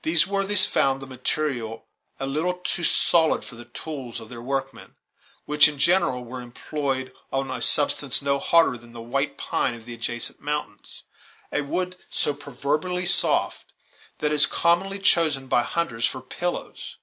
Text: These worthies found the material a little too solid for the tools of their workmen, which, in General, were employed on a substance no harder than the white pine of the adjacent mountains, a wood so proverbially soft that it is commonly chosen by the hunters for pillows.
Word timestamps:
These 0.00 0.26
worthies 0.26 0.64
found 0.64 1.02
the 1.02 1.06
material 1.06 1.88
a 2.18 2.26
little 2.26 2.54
too 2.54 2.82
solid 2.84 3.44
for 3.44 3.54
the 3.54 3.66
tools 3.66 4.18
of 4.18 4.30
their 4.30 4.40
workmen, 4.40 4.96
which, 5.44 5.68
in 5.68 5.76
General, 5.76 6.24
were 6.24 6.40
employed 6.40 7.12
on 7.30 7.50
a 7.50 7.60
substance 7.60 8.22
no 8.22 8.38
harder 8.38 8.78
than 8.78 8.94
the 8.94 9.02
white 9.02 9.36
pine 9.36 9.74
of 9.74 9.84
the 9.84 9.92
adjacent 9.92 10.40
mountains, 10.40 11.02
a 11.52 11.60
wood 11.60 11.96
so 12.08 12.32
proverbially 12.32 13.04
soft 13.04 13.74
that 14.20 14.32
it 14.32 14.36
is 14.36 14.46
commonly 14.46 14.98
chosen 14.98 15.48
by 15.48 15.60
the 15.60 15.64
hunters 15.68 16.06
for 16.06 16.22
pillows. 16.22 16.96